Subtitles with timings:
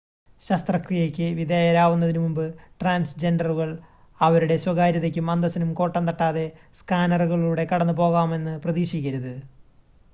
[0.43, 2.45] ശസ്ത്രകിയക്ക് വിധേയരാവുന്നതിന് മുൻപ്
[2.79, 3.69] ട്രാൻസ് ജെൻഡറുകൾ
[4.19, 6.45] അവരുടെ സ്വകാര്യതയ്ക്കും അന്തസ്സിനും കോട്ടം തട്ടാതെ
[6.79, 9.33] സ്‌കാനറുകളിലൂടെ കടന്ന് പോകാമെന്ന് പ്രതീക്ഷിക്കരുത്